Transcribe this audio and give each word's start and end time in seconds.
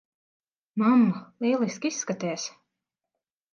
Mamma, 0.83 1.19
lieliski 1.45 1.93
izskaties. 1.93 2.49